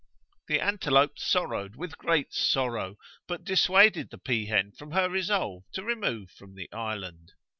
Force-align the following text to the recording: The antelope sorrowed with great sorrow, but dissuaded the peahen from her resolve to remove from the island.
The 0.47 0.59
antelope 0.59 1.19
sorrowed 1.19 1.75
with 1.75 1.95
great 1.99 2.33
sorrow, 2.33 2.97
but 3.27 3.43
dissuaded 3.43 4.09
the 4.09 4.17
peahen 4.17 4.71
from 4.71 4.93
her 4.93 5.07
resolve 5.07 5.65
to 5.73 5.83
remove 5.83 6.31
from 6.31 6.55
the 6.55 6.71
island. 6.71 7.33